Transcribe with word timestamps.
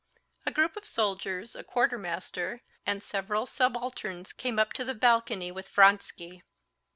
A 0.47 0.51
group 0.51 0.75
of 0.77 0.87
soldiers, 0.87 1.55
a 1.55 1.63
quartermaster, 1.63 2.63
and 2.87 3.03
several 3.03 3.45
subalterns 3.45 4.33
came 4.33 4.57
up 4.57 4.73
to 4.73 4.83
the 4.83 4.95
balcony 4.95 5.51
with 5.51 5.67
Vronsky. 5.69 6.41